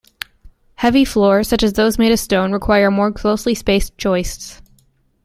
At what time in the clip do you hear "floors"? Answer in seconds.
1.05-1.47